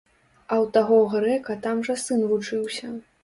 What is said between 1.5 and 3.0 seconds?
там жа сын вучыўся.